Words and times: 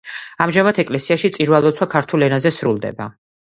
ამჟამად 0.45 0.79
ეკლესიაში 0.83 1.31
წირვა-ლოცვა 1.35 1.89
ქართულ 1.93 2.27
ენაზე 2.29 2.55
სრულდება. 2.57 3.09